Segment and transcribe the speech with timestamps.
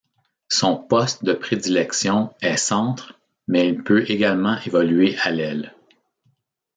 [0.49, 5.75] Son poste de prédilection est centre mais il peut également évoluer à l'aile.